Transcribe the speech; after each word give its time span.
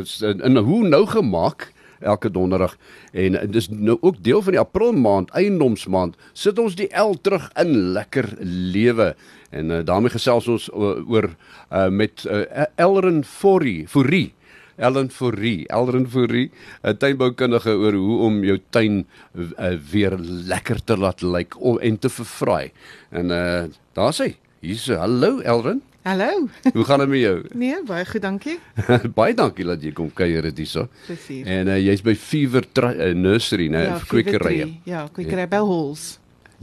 is 0.00 0.20
in, 0.22 0.40
in 0.40 0.56
hoe 0.56 0.88
nou 0.88 1.06
gemaak 1.06 1.72
elke 1.98 2.30
donderdag 2.30 2.76
en 3.12 3.50
dis 3.50 3.66
nou 3.68 3.96
ook 4.00 4.22
deel 4.22 4.42
van 4.42 4.54
die 4.54 4.60
April 4.60 4.92
maand, 4.92 5.30
eiendomsmaand, 5.34 6.14
sit 6.32 6.58
ons 6.58 6.76
die 6.78 6.88
L 6.94 7.16
terug 7.20 7.48
in 7.58 7.92
lekker 7.96 8.36
lewe. 8.38 9.14
En 9.50 9.70
uh, 9.70 9.80
daarmee 9.84 10.12
gesels 10.12 10.46
ons 10.48 10.68
oor, 10.72 11.02
oor 11.08 11.30
uh, 11.72 11.88
met 11.88 12.22
uh, 12.28 12.44
Elren 12.76 13.24
Forrie, 13.24 13.88
Forrie 13.88 14.32
Ellen 14.78 15.10
Forrie, 15.10 15.66
Elren 15.68 16.06
Forrie, 16.06 16.50
'n 16.82 16.96
tuinboukundige 16.96 17.74
oor 17.74 17.92
hoe 17.98 18.18
om 18.28 18.44
jou 18.44 18.58
tuin 18.70 19.06
uh, 19.34 19.74
weer 19.90 20.14
lekker 20.22 20.84
te 20.84 20.96
laat 20.96 21.22
lyk 21.22 21.54
like, 21.58 21.80
en 21.82 21.98
te 21.98 22.08
verfraai. 22.08 22.70
En 23.10 23.30
uh 23.30 23.64
daar 23.98 24.14
sê, 24.14 24.36
hier's 24.62 24.86
hallo 24.86 25.40
Elren. 25.42 25.82
Hallo. 26.08 26.48
Hoe 26.72 26.84
gaan 26.84 26.98
dit 26.98 27.08
met 27.08 27.20
jou? 27.20 27.40
Nee, 27.52 27.82
baie 27.84 28.04
goed, 28.08 28.22
dankie. 28.22 28.54
baie 29.18 29.34
dankie 29.36 29.66
dat 29.68 29.82
jy 29.84 29.90
kom 29.92 30.06
kuier 30.16 30.46
dit 30.48 30.62
hierso. 30.62 30.86
Presies. 31.04 31.42
En 31.44 31.68
uh, 31.68 31.74
jy's 31.76 32.00
by 32.04 32.14
Fever 32.16 32.64
uh, 32.80 33.10
Nursery, 33.12 33.66
né, 33.68 33.82
ja, 33.90 33.98
kwekerye. 34.08 34.70
Ja, 34.88 35.02
kwekerye 35.12 35.44
by 35.52 35.60
Halls. 35.68 36.06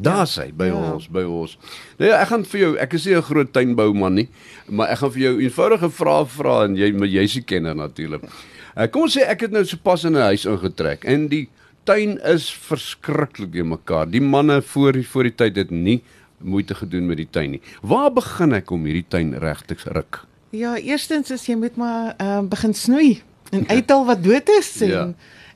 Daar 0.01 0.25
sê 0.25 0.47
by 0.49 0.71
ja. 0.71 0.79
ons, 0.95 1.05
by 1.13 1.21
ons. 1.29 1.53
Nou 1.99 2.09
ja, 2.09 2.23
ek 2.23 2.31
gaan 2.31 2.47
vir 2.49 2.63
jou, 2.63 2.71
ek 2.87 2.97
is 2.97 3.05
nie 3.05 3.13
'n 3.19 3.27
groot 3.29 3.53
tuinbouman 3.53 4.17
nie, 4.17 4.25
maar 4.65 4.89
ek 4.95 5.03
gaan 5.03 5.13
vir 5.13 5.23
jou 5.27 5.35
eenvoudige 5.45 5.91
vrae 5.93 6.25
vra 6.39 6.57
en 6.65 6.79
jy 6.81 6.89
maar 6.97 7.13
jy's 7.13 7.37
'n 7.37 7.45
kenner 7.45 7.77
natuurlik. 7.77 8.25
Uh, 8.73 8.87
kom 8.89 9.05
ons 9.05 9.13
sê 9.13 9.29
ek 9.29 9.45
het 9.45 9.53
nou 9.53 9.63
sopas 9.63 10.09
in 10.09 10.17
'n 10.17 10.25
huis 10.33 10.49
ingetrek 10.49 11.05
en 11.05 11.29
die 11.29 11.47
tuin 11.85 12.17
is 12.33 12.49
verskriklik 12.49 13.53
in 13.53 13.69
mekaar. 13.69 14.09
Die 14.09 14.25
manne 14.25 14.61
voor 14.61 14.93
die 14.93 15.05
voor 15.05 15.29
die 15.29 15.37
tyd 15.37 15.55
het 15.55 15.71
nie 15.71 16.01
moeite 16.37 16.75
gedoen 16.75 17.07
met 17.07 17.17
die 17.17 17.29
tuin 17.29 17.55
nie. 17.55 17.61
Waar 17.81 18.11
begin 18.13 18.53
ek 18.57 18.71
om 18.71 18.85
hierdie 18.87 19.05
tuin 19.07 19.33
reg 19.39 19.61
te 19.65 19.77
ruk? 19.95 20.23
Ja, 20.55 20.75
eerstens 20.77 21.31
is 21.31 21.45
jy 21.49 21.57
moet 21.59 21.75
maar 21.75 22.15
uh, 22.21 22.41
begin 22.47 22.73
snoei 22.73 23.21
en 23.51 23.67
uithaal 23.67 24.05
wat 24.05 24.23
dood 24.23 24.49
is 24.49 24.71
en 24.81 24.89
ja. 24.89 25.05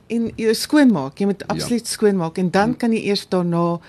en 0.06 0.30
jy 0.36 0.54
skoonmaak. 0.54 1.18
Jy 1.18 1.30
moet 1.30 1.44
ja. 1.46 1.52
absoluut 1.54 1.86
ja. 1.86 1.92
skoonmaak 1.94 2.38
en 2.38 2.50
dan 2.50 2.76
kan 2.76 2.92
jy 2.92 3.04
eers 3.08 3.26
daarna 3.28 3.80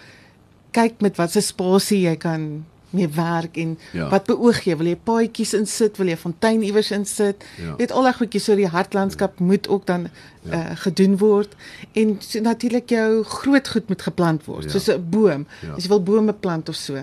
kyk 0.71 1.01
met 1.03 1.17
wat 1.19 1.33
se 1.35 1.43
spasie 1.43 2.05
jy 2.05 2.15
kan 2.19 2.65
mee 2.91 3.07
werk 3.15 3.57
en 3.57 3.77
ja. 3.91 4.09
wat 4.09 4.25
beoog 4.29 4.61
jy 4.67 4.75
wil 4.79 4.89
jy 4.91 4.97
paadjies 5.09 5.53
insit 5.57 5.97
wil 6.01 6.11
jy 6.11 6.17
fontein 6.19 6.63
iewers 6.67 6.91
insit 6.95 7.45
ja. 7.61 7.75
weet 7.79 7.93
al 7.95 8.07
daai 8.07 8.17
goedjies 8.19 8.49
so 8.49 8.57
die 8.59 8.69
hartlandskap 8.71 9.39
ja. 9.39 9.47
moet 9.51 9.69
ook 9.71 9.85
dan 9.89 10.07
ja. 10.07 10.51
uh, 10.57 10.75
gedoen 10.83 11.17
word 11.21 11.55
en 11.93 12.17
so, 12.19 12.41
natuurlik 12.43 12.91
jou 12.91 13.23
groot 13.37 13.71
goed 13.75 13.87
moet 13.91 14.05
geplant 14.09 14.45
word 14.49 14.67
ja. 14.67 14.73
soos 14.75 14.89
'n 14.91 15.09
boom 15.13 15.47
ja. 15.61 15.75
as 15.75 15.87
jy 15.87 15.93
wil 15.93 16.03
bome 16.03 16.33
plant 16.33 16.69
of 16.69 16.75
so 16.75 16.99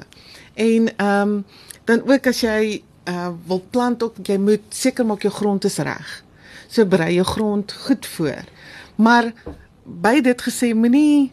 en 0.54 0.92
ehm 0.96 1.22
um, 1.22 1.44
dan 1.88 2.02
ook 2.04 2.26
as 2.26 2.40
jy 2.44 2.82
uh, 3.08 3.30
wil 3.48 3.62
plant 3.70 4.02
ook 4.02 4.20
jy 4.22 4.36
moet 4.36 4.64
seker 4.68 5.06
maak 5.06 5.22
jou 5.24 5.32
grond 5.32 5.64
is 5.64 5.78
reg 5.78 6.22
so 6.68 6.84
berei 6.84 7.14
jou 7.14 7.24
grond 7.24 7.72
goed 7.72 8.06
voor 8.06 8.44
maar 8.96 9.32
by 9.84 10.20
dit 10.20 10.42
gesê 10.42 10.74
moenie 10.74 11.32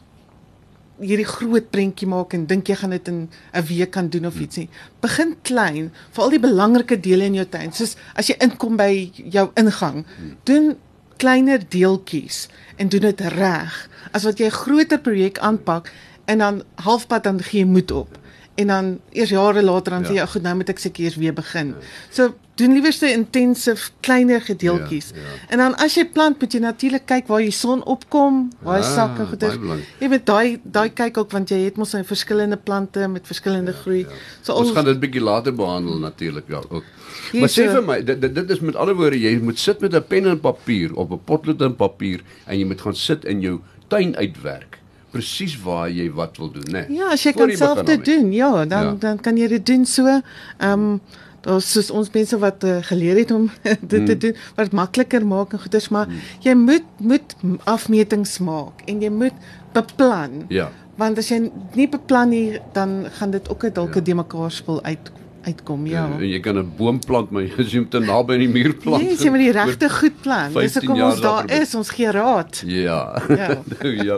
hierdie 0.99 1.27
groot 1.27 1.69
prentjie 1.71 2.07
maak 2.07 2.33
en 2.33 2.45
dink 2.47 2.69
jy 2.69 2.75
gaan 2.79 2.93
dit 2.95 3.07
in 3.07 3.29
'n 3.53 3.65
week 3.67 3.91
kan 3.91 4.09
doen 4.09 4.25
of 4.25 4.39
iets 4.39 4.57
nie. 4.57 4.69
Begin 5.01 5.35
klein, 5.41 5.91
veral 6.11 6.29
die 6.29 6.39
belangrike 6.39 6.99
dele 6.99 7.25
in 7.25 7.33
jou 7.33 7.45
tuin. 7.45 7.71
Soos 7.71 7.95
as 8.15 8.27
jy 8.27 8.35
inkom 8.39 8.77
by 8.77 9.11
jou 9.15 9.51
ingang, 9.55 10.05
doen 10.43 10.75
kleiner 11.17 11.59
deeltjies 11.69 12.47
en 12.77 12.89
doen 12.89 13.01
dit 13.01 13.21
reg. 13.21 13.89
As 14.11 14.23
wat 14.23 14.39
jy 14.39 14.45
'n 14.45 14.51
groter 14.51 14.99
projek 14.99 15.39
aanpak 15.39 15.91
en 16.25 16.37
dan 16.37 16.63
halfpad 16.75 17.23
dan 17.23 17.39
gee 17.41 17.59
jy 17.59 17.65
moed 17.65 17.91
op 17.91 18.17
en 18.55 18.67
dan 18.67 18.99
eers 19.11 19.29
jare 19.29 19.63
later 19.63 19.91
dan 19.91 20.03
ja. 20.03 20.09
sê 20.09 20.17
jy 20.19 20.25
goed 20.31 20.43
nou 20.45 20.55
moet 20.55 20.69
ek 20.69 20.79
seker 20.79 21.03
eers 21.03 21.15
weer 21.19 21.33
begin. 21.35 21.73
Ja. 21.75 21.93
So 22.09 22.33
doen 22.55 22.71
liewerste 22.71 23.09
intensief 23.11 23.89
kleiner 24.05 24.39
gedeeltjies. 24.41 25.09
Ja, 25.11 25.19
ja. 25.19 25.39
En 25.51 25.63
dan 25.63 25.73
as 25.83 25.97
jy 25.99 26.05
plant, 26.07 26.39
moet 26.39 26.53
jy 26.55 26.61
natuurlik 26.63 27.03
kyk 27.09 27.27
waar 27.27 27.43
die 27.43 27.51
son 27.51 27.83
opkom, 27.83 28.45
waar 28.63 28.79
ja, 28.79 28.85
sakke 28.87 29.25
goed 29.27 29.43
is. 29.43 29.57
Jy 29.99 30.09
moet 30.13 30.23
daai 30.29 30.61
daai 30.63 30.87
kyk 30.95 31.19
ook 31.19 31.35
want 31.35 31.51
jy 31.51 31.65
het 31.65 31.79
mos 31.81 31.91
'n 31.95 32.07
verskillende 32.07 32.57
plante 32.57 33.07
met 33.11 33.27
verskillende 33.27 33.75
ja, 33.75 33.81
groei. 33.81 33.99
Ja. 34.07 34.21
So 34.41 34.53
ons, 34.53 34.69
ons 34.69 34.77
gaan 34.77 34.87
dit 34.87 34.99
bietjie 34.99 35.21
later 35.23 35.55
behandel 35.55 35.99
natuurlik 35.99 36.47
ja 36.47 36.63
ook. 36.69 36.83
Hier 37.31 37.41
maar 37.41 37.51
sê 37.51 37.67
vir 37.67 37.83
my, 37.83 37.99
dit, 38.03 38.21
dit 38.21 38.35
dit 38.35 38.49
is 38.49 38.59
met 38.59 38.75
ander 38.75 38.95
woorde 38.95 39.19
jy 39.19 39.35
moet 39.41 39.59
sit 39.59 39.79
met 39.79 39.93
'n 39.93 40.03
pen 40.07 40.25
en 40.25 40.39
papier 40.39 40.95
op 40.95 41.11
'n 41.11 41.19
potlood 41.25 41.61
en 41.61 41.75
papier 41.75 42.23
en 42.45 42.59
jy 42.59 42.65
moet 42.65 42.81
gaan 42.81 42.95
sit 42.95 43.25
in 43.25 43.41
jou 43.41 43.59
tuin 43.87 44.15
uitwerk 44.15 44.79
presies 45.15 45.55
waar 45.63 45.89
jy 45.89 46.07
wat 46.15 46.39
wil 46.41 46.51
doen, 46.51 46.71
né? 46.71 46.85
Nee, 46.87 46.97
ja, 46.99 47.11
as 47.15 47.23
jy 47.23 47.35
kan 47.37 47.53
self 47.57 47.85
dit 47.87 48.05
doen, 48.05 48.33
ja, 48.35 48.49
dan 48.65 48.89
ja. 48.91 48.95
dan 48.99 49.21
kan 49.23 49.39
jy 49.39 49.47
dit 49.57 49.65
doen 49.73 49.85
so. 49.89 50.19
Ehm 50.57 50.89
um, 50.89 50.99
daar's 51.45 51.67
soos 51.71 51.91
ons 51.93 52.09
mense 52.13 52.37
wat 52.41 52.63
uh, 52.65 52.77
geleer 52.89 53.19
het 53.21 53.31
om 53.35 53.49
dit 53.81 53.99
hmm. 53.99 54.07
te 54.09 54.17
doen 54.17 54.39
wat 54.57 54.73
makliker 54.73 55.25
maak 55.25 55.53
en 55.53 55.61
goeders 55.61 55.91
maar 55.93 56.09
hmm. 56.09 56.31
jy 56.45 56.55
moet 56.57 57.03
moet 57.11 57.35
afmetings 57.75 58.39
maak 58.45 58.81
en 58.89 59.03
jy 59.03 59.11
moet 59.13 59.45
beplan. 59.75 60.45
Ja. 60.49 60.71
Want 60.99 61.19
as 61.21 61.29
jy 61.29 61.43
nie 61.75 61.87
beplan 61.91 62.33
nie 62.33 62.59
dan 62.73 63.03
gaan 63.19 63.35
dit 63.35 63.49
ook 63.51 63.67
dalk 63.73 63.93
'n 63.93 64.01
ja. 64.01 64.07
de 64.09 64.15
mekaar 64.23 64.51
spul 64.51 64.81
uit 64.83 65.11
uitkom 65.45 65.85
ja. 65.87 66.07
En 66.17 66.29
jy 66.29 66.39
kan 66.39 66.57
'n 66.57 66.71
boom 66.77 66.99
plant 66.99 67.29
maar 67.29 67.43
jy 67.47 67.77
moet 67.77 67.91
te 67.91 67.99
naby 67.99 68.33
aan 68.33 68.45
die 68.45 68.49
muur 68.49 68.73
plant. 68.73 69.03
Nee, 69.03 69.17
jy 69.17 69.29
moet 69.29 69.45
die 69.45 69.51
regte 69.51 69.89
goed 69.89 70.21
plant. 70.21 70.53
Dis 70.53 70.73
hoekom 70.73 71.01
ons 71.01 71.21
daar 71.21 71.51
is, 71.61 71.75
ons 71.75 71.89
gee 71.89 72.11
raad. 72.11 72.63
Ja. 72.65 73.21
Ja. 73.29 73.61
ja. 74.09 74.17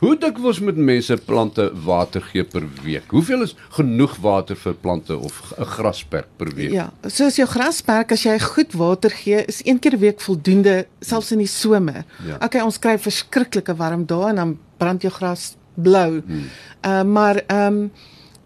Hoe 0.00 0.14
dikwels 0.16 0.62
moet 0.64 0.78
mense 0.80 1.16
plante 1.28 1.66
water 1.84 2.22
gee 2.30 2.44
per 2.44 2.64
week? 2.82 3.10
Hoeveel 3.12 3.44
is 3.44 3.52
genoeg 3.76 4.14
water 4.24 4.56
vir 4.56 4.74
plante 4.80 5.16
of 5.16 5.52
'n 5.58 5.64
grasperk 5.64 6.28
per 6.36 6.54
week? 6.54 6.72
Ja, 6.72 6.92
soos 7.02 7.36
jou 7.36 7.48
grasperk 7.48 8.12
as 8.12 8.22
jy 8.22 8.38
goed 8.38 8.72
water 8.72 9.10
gee, 9.10 9.44
is 9.44 9.60
een 9.64 9.78
keer 9.78 9.92
'n 9.92 9.98
week 9.98 10.20
voldoende 10.20 10.86
selfs 11.00 11.32
in 11.32 11.38
die 11.38 11.46
somer. 11.46 12.04
Ja. 12.26 12.38
Okay, 12.40 12.60
ons 12.60 12.78
kry 12.78 12.98
verskriklike 12.98 13.76
warm 13.76 14.06
dae 14.06 14.28
en 14.28 14.36
dan 14.36 14.58
brand 14.78 15.02
jou 15.02 15.12
gras 15.12 15.56
blou. 15.74 16.22
Hmm. 16.26 16.48
Uh 16.84 17.02
maar 17.02 17.42
ehm 17.46 17.66
um, 17.66 17.90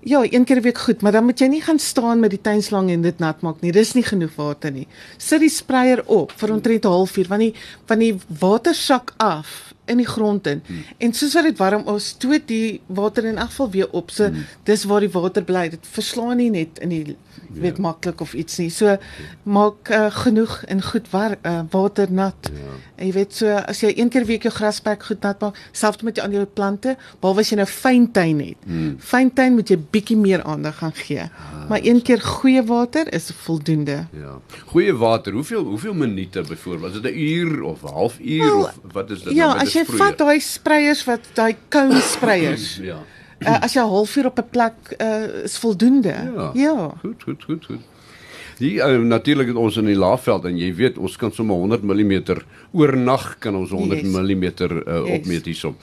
Ja, 0.07 0.21
een 0.23 0.45
keer 0.45 0.57
'n 0.57 0.63
week 0.63 0.79
goed, 0.79 1.01
maar 1.01 1.13
dan 1.13 1.25
moet 1.25 1.39
jy 1.39 1.47
nie 1.47 1.63
gaan 1.63 1.79
staan 1.79 2.21
met 2.21 2.31
die 2.31 2.41
tuinslang 2.41 2.91
en 2.91 3.01
dit 3.01 3.19
nat 3.19 3.41
maak 3.41 3.61
nie. 3.61 3.73
Dis 3.73 3.93
nie 3.93 4.03
genoeg 4.03 4.35
water 4.35 4.71
nie. 4.71 4.87
Sit 5.17 5.41
die 5.41 5.49
spreier 5.49 6.03
op 6.07 6.33
vir 6.37 6.53
omtrent 6.53 6.85
'n 6.85 6.89
halfuur 6.89 7.29
want 7.29 7.41
die 7.41 7.55
van 7.87 7.99
die 7.99 8.19
water 8.39 8.75
sak 8.75 9.15
af 9.17 9.75
in 9.85 9.97
die 9.97 10.07
grond 10.07 10.47
in. 10.47 10.63
Hmm. 10.67 10.85
En 10.99 11.13
soos 11.13 11.35
wat 11.35 11.49
dit 11.49 11.59
warm 11.59 11.87
ons 11.91 12.09
stoot 12.15 12.49
die 12.49 12.81
water 12.87 13.25
in 13.25 13.39
afval 13.39 13.71
weer 13.71 13.91
op. 13.91 14.11
So 14.11 14.29
hmm. 14.29 14.47
dis 14.63 14.85
waar 14.85 15.01
die 15.01 15.13
water 15.13 15.45
bly. 15.45 15.69
Dit 15.69 15.87
verslaan 15.97 16.37
nie 16.37 16.51
net 16.51 16.79
in 16.85 16.89
die 16.89 17.17
weet 17.55 17.77
ja. 17.77 17.83
maklik 17.83 18.21
of 18.21 18.35
iets 18.35 18.59
nie. 18.59 18.71
So 18.71 18.97
maak 19.43 19.91
uh, 19.91 20.07
genoeg 20.25 20.63
en 20.71 20.83
goed 20.83 21.11
war, 21.13 21.37
uh, 21.43 21.61
water 21.71 22.13
nat. 22.13 22.51
Ja. 22.53 22.77
En 22.95 23.09
jy 23.09 23.13
weet 23.17 23.37
so 23.37 23.59
as 23.59 23.83
jy 23.85 23.93
een 23.97 24.11
keer 24.13 24.27
week 24.29 24.47
jou 24.47 24.53
grasperk 24.55 25.07
goed 25.09 25.23
nat 25.27 25.41
maak, 25.43 25.59
selfs 25.73 26.03
met 26.07 26.19
jou 26.19 26.27
ander 26.27 26.47
plante, 26.47 26.97
behalwe 27.23 27.45
as 27.45 27.53
jy 27.53 27.61
nou 27.61 27.69
fyn 27.71 28.09
tuin 28.15 28.41
het. 28.43 28.67
Hmm. 28.67 28.95
Fyn 29.03 29.33
tuin 29.35 29.59
moet 29.59 29.71
jy 29.71 29.79
bietjie 29.79 30.19
meer 30.19 30.45
aandag 30.49 30.81
gaan 30.81 30.95
gee. 30.99 31.29
Ah, 31.29 31.69
maar 31.71 31.85
een 31.85 32.03
keer 32.03 32.23
goeie 32.23 32.63
water 32.67 33.11
is 33.15 33.31
voldoende. 33.45 34.05
Ja. 34.17 34.39
Goeie 34.73 34.95
water, 34.99 35.33
hoeveel 35.33 35.65
hoeveel 35.65 35.95
minute 35.95 36.43
byvoorbeeld? 36.49 36.95
Is 36.95 37.01
dit 37.01 37.15
'n 37.15 37.19
uur 37.19 37.63
of 37.63 37.83
'n 37.83 37.93
halfuur 37.93 38.45
well, 38.45 38.65
of 38.65 38.79
wat 38.93 39.11
is 39.11 39.23
dit? 39.23 39.35
Ja, 39.35 39.55
nou 39.55 39.67
as 39.75 39.91
jy 39.91 39.99
vat 39.99 40.19
daai 40.19 40.39
spreiers 40.41 41.03
wat 41.09 41.27
daai 41.35 41.57
cone 41.69 42.01
spreiers. 42.01 42.77
ja. 42.91 43.01
Uh, 43.45 43.59
as 43.61 43.75
jy 43.75 43.83
'n 43.83 43.91
halfuur 43.91 44.27
op 44.31 44.39
'n 44.39 44.49
plek 44.51 44.95
uh, 44.99 45.45
is 45.45 45.59
voldoende. 45.59 46.15
Ja. 46.15 46.51
ja. 46.55 46.95
Goed, 47.01 47.23
goed, 47.23 47.45
goed, 47.45 47.65
goed. 47.67 47.83
Die 48.59 48.75
uh, 48.79 48.99
natuurlik 49.03 49.51
het 49.51 49.59
ons 49.59 49.77
in 49.81 49.89
die 49.91 49.99
laafveld 49.99 50.47
en 50.49 50.59
jy 50.59 50.71
weet 50.79 50.99
ons 50.99 51.17
kan 51.19 51.33
sommer 51.35 51.59
100 51.59 51.83
mm 51.83 52.13
oornag 52.73 53.27
kan 53.43 53.57
ons 53.59 53.73
100 53.75 54.01
yes. 54.01 54.11
mm 54.15 54.45
uh, 54.45 55.01
opmeet 55.17 55.49
hierso. 55.49 55.75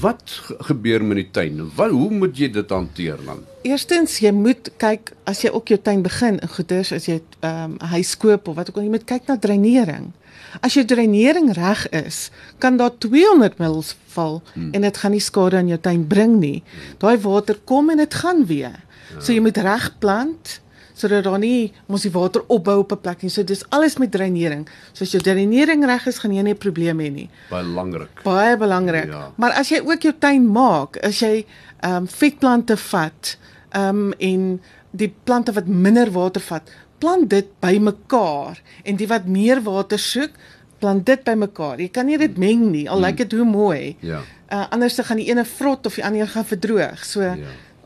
Wat 0.00 0.38
gebeur 0.68 1.04
met 1.04 1.20
die 1.20 1.28
tuin? 1.30 1.60
Wat 1.76 1.92
hoe 1.92 2.10
moet 2.10 2.38
jy 2.38 2.48
dit 2.54 2.70
hanteer 2.70 3.20
dan? 3.26 3.42
Eerstens 3.66 4.18
jy 4.22 4.32
moet 4.32 4.70
kyk 4.80 5.12
as 5.28 5.42
jy 5.44 5.52
ook 5.52 5.74
jou 5.74 5.80
tuin 5.82 6.02
begin 6.06 6.40
in 6.40 6.52
goeders 6.56 6.92
as 6.96 7.08
jy 7.10 7.20
ehm, 7.40 7.76
'n 7.76 7.80
um, 7.82 7.88
huis 7.92 8.16
koop 8.16 8.48
of 8.48 8.56
wat 8.56 8.70
ook 8.70 8.76
al 8.76 8.88
jy 8.88 8.94
moet 8.96 9.04
kyk 9.04 9.26
na 9.26 9.36
dreinering. 9.36 10.12
As 10.60 10.74
jou 10.74 10.84
dreinering 10.84 11.52
reg 11.52 11.88
is, 11.90 12.30
kan 12.58 12.76
daar 12.76 12.92
200 12.98 13.58
ml 13.58 13.82
val 14.14 14.42
hmm. 14.54 14.72
en 14.72 14.80
dit 14.80 14.96
gaan 14.96 15.12
nie 15.12 15.20
skade 15.20 15.56
aan 15.56 15.68
jou 15.68 15.80
tuin 15.80 16.06
bring 16.06 16.38
nie. 16.40 16.62
Daai 16.98 17.18
water 17.18 17.58
kom 17.64 17.90
en 17.90 17.96
dit 17.96 18.14
gaan 18.14 18.46
weer. 18.46 18.80
Ja. 19.12 19.20
So 19.20 19.32
jy 19.32 19.40
moet 19.40 19.56
reg 19.56 19.92
plant 19.98 20.60
sodat 20.96 21.26
daar 21.26 21.38
nie 21.38 21.72
mos 21.92 22.06
die 22.06 22.12
water 22.14 22.44
opbou 22.48 22.78
op 22.80 22.92
'n 22.92 23.00
plek 23.00 23.22
nie. 23.22 23.30
So 23.30 23.44
dis 23.44 23.64
alles 23.68 23.98
met 23.98 24.10
dreinering. 24.10 24.66
So 24.92 25.04
as 25.04 25.12
jou 25.12 25.22
dreinering 25.22 25.84
reg 25.84 26.06
is, 26.06 26.18
gaan 26.18 26.32
jy 26.32 26.42
nie 26.42 26.52
'n 26.52 26.58
probleem 26.58 26.98
hê 26.98 27.10
nie. 27.12 27.30
Baie 27.50 27.64
belangrik. 27.64 28.22
Baie 28.22 28.56
belangrik. 28.56 29.06
Ja. 29.06 29.32
Maar 29.36 29.52
as 29.52 29.68
jy 29.68 29.80
ook 29.84 30.02
jou 30.02 30.14
tuin 30.18 30.46
maak, 30.52 30.96
as 30.96 31.20
jy 31.20 31.44
ehm 31.80 31.94
um, 31.94 32.08
vetplante 32.08 32.76
vat, 32.76 33.38
ehm 33.70 33.88
um, 33.88 34.12
en 34.18 34.60
die 34.90 35.14
plante 35.24 35.52
wat 35.52 35.66
minder 35.66 36.10
water 36.10 36.40
vat, 36.40 36.70
plant 36.98 37.30
dit 37.30 37.46
bymekaar 37.60 38.62
en 38.84 38.96
die 38.96 39.06
wat 39.06 39.26
meer 39.26 39.62
water 39.62 39.98
soek, 39.98 40.30
plant 40.78 41.06
dit 41.06 41.24
bymekaar. 41.24 41.80
Jy 41.80 41.88
kan 41.88 42.06
nie 42.06 42.18
dit 42.18 42.36
meng 42.38 42.70
nie, 42.70 42.88
al 42.88 42.96
hmm. 42.96 43.04
lyk 43.04 43.16
dit 43.16 43.32
hoe 43.32 43.44
mooi. 43.44 43.96
Ja. 44.00 44.22
Uh, 44.46 44.64
anders 44.70 44.94
dan 44.94 45.04
gaan 45.04 45.16
die 45.16 45.28
ene 45.30 45.44
vrot 45.44 45.86
of 45.86 45.94
die 45.94 46.04
ander 46.04 46.28
gaan 46.28 46.44
verdroog. 46.46 47.04
So 47.04 47.22
ja. 47.22 47.34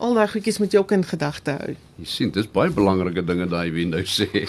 Al 0.00 0.14
daai 0.16 0.28
goedjies 0.32 0.58
moet 0.58 0.72
jy 0.72 0.80
ook 0.80 0.92
in 0.96 1.04
gedagte 1.04 1.56
hou. 1.60 1.74
Jy 2.00 2.06
sien, 2.08 2.30
dis 2.34 2.48
baie 2.48 2.72
belangrike 2.72 3.24
dinge 3.24 3.46
daai 3.52 3.68
wie 3.74 3.86
nou 3.86 4.04
sê. 4.08 4.46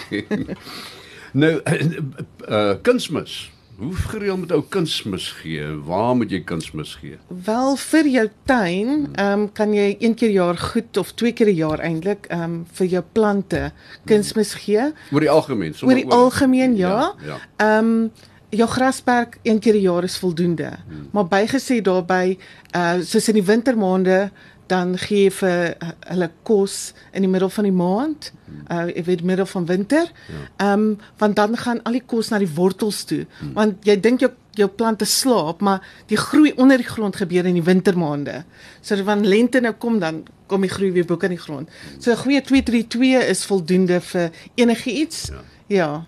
Nou 1.32 1.60
uh 1.64 2.74
kunsmis. 2.84 3.50
Hoe 3.76 3.94
gereeld 3.94 4.38
moet 4.38 4.52
ou 4.52 4.62
kunsmis 4.68 5.30
gee? 5.40 5.64
Waar 5.84 6.16
moet 6.16 6.30
jy 6.30 6.42
kunsmis 6.44 6.92
gee? 7.00 7.16
Wel 7.44 7.76
vir 7.76 8.08
jou 8.08 8.26
tuin, 8.44 8.90
ehm 9.14 9.40
um, 9.40 9.46
kan 9.52 9.72
jy 9.74 9.96
een 9.98 10.14
keer 10.14 10.28
per 10.28 10.36
jaar 10.36 10.58
goed 10.60 10.96
of 10.96 11.14
twee 11.16 11.32
keer 11.32 11.48
'n 11.48 11.56
jaar 11.56 11.80
eintlik 11.80 12.26
ehm 12.28 12.42
um, 12.42 12.66
vir 12.72 12.86
jou 12.86 13.04
plante 13.12 13.72
kunsmis 14.04 14.54
gee. 14.54 14.92
Oor 15.12 15.20
die 15.20 15.30
algemeen, 15.30 15.74
Oor 15.82 15.94
die 15.94 16.06
algemeen 16.06 16.76
ja. 16.76 17.14
Ja. 17.24 17.38
Ehm 17.56 17.78
um, 17.78 18.10
jou 18.50 18.68
grasperk 18.68 19.38
een 19.42 19.58
keer 19.58 19.74
'n 19.74 19.80
jaar 19.80 20.04
is 20.04 20.18
voldoende. 20.18 20.70
Hmm. 20.88 21.08
Maar 21.10 21.24
bygesê 21.24 21.80
daarbey 21.82 22.38
uh 22.76 23.00
soos 23.00 23.28
in 23.28 23.34
die 23.34 23.44
wintermaande 23.44 24.30
dan 24.66 24.98
gee 24.98 25.24
jy 25.26 25.30
vir 25.30 25.74
hulle 26.08 26.30
kos 26.42 26.92
in 27.12 27.26
die 27.26 27.30
middel 27.30 27.50
van 27.50 27.64
die 27.64 27.74
maand. 27.76 28.32
Uh 28.68 28.88
ek 28.92 29.04
weet 29.08 29.24
middel 29.24 29.46
van 29.46 29.66
winter. 29.66 30.12
Ehm 30.56 30.72
um, 30.72 30.86
want 31.18 31.36
dan 31.36 31.56
gaan 31.56 31.82
al 31.82 31.98
die 31.98 32.06
kos 32.06 32.30
na 32.30 32.38
die 32.38 32.54
wortels 32.54 33.04
toe. 33.04 33.26
Hmm. 33.40 33.52
Want 33.58 33.84
jy 33.88 34.00
dink 34.00 34.20
jou 34.20 34.30
jou 34.52 34.68
plante 34.68 35.04
slaap, 35.08 35.60
maar 35.64 35.80
die 36.06 36.16
groei 36.16 36.52
onder 36.60 36.76
die 36.76 36.86
grond 36.86 37.16
gebeur 37.16 37.46
in 37.48 37.56
die 37.56 37.64
wintermaande. 37.64 38.42
So 38.80 39.00
wanneer 39.04 39.28
lente 39.28 39.60
nou 39.60 39.72
kom 39.72 39.98
dan 39.98 40.22
kom 40.46 40.60
die 40.60 40.70
groei 40.70 40.92
weer 40.92 41.06
bo 41.08 41.16
kan 41.16 41.32
die 41.32 41.40
grond. 41.40 41.70
So 41.98 42.10
'n 42.12 42.16
goeie 42.16 42.42
232 42.42 43.28
is 43.28 43.44
voldoende 43.44 44.00
vir 44.00 44.30
enigiets. 44.54 45.30
Ja. 45.30 45.42
ja. 45.66 46.06